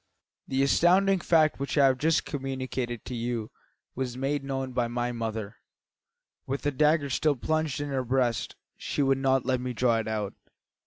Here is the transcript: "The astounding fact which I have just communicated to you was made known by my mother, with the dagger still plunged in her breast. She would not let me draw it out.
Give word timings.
"The 0.47 0.63
astounding 0.63 1.19
fact 1.19 1.59
which 1.59 1.77
I 1.77 1.85
have 1.85 1.99
just 1.99 2.25
communicated 2.25 3.05
to 3.05 3.13
you 3.13 3.51
was 3.93 4.17
made 4.17 4.43
known 4.43 4.71
by 4.73 4.87
my 4.87 5.11
mother, 5.11 5.57
with 6.47 6.63
the 6.63 6.71
dagger 6.71 7.11
still 7.11 7.35
plunged 7.35 7.79
in 7.79 7.89
her 7.89 8.03
breast. 8.03 8.55
She 8.77 9.03
would 9.03 9.19
not 9.19 9.45
let 9.45 9.61
me 9.61 9.73
draw 9.73 9.97
it 9.97 10.07
out. 10.07 10.33